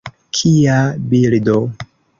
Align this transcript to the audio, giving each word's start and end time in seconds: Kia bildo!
Kia 0.37 0.79
bildo! 1.13 1.59